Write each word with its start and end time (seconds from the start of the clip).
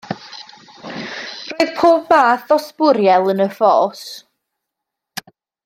Roedd 1.49 1.75
pob 1.81 2.09
math 2.13 2.55
o 2.57 2.57
sbwriel 2.63 3.31
yn 3.35 3.45
y 3.47 3.47
ffos. 3.59 4.05